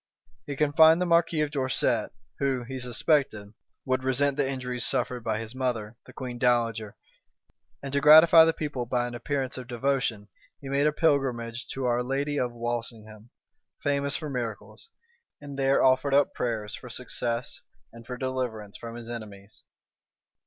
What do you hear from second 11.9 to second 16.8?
lady of Walsingham, famous for miracles; and there offered up prayers